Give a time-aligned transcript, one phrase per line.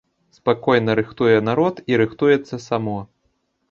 [0.37, 2.99] Спакойна рыхтуе народ і рыхтуецца само.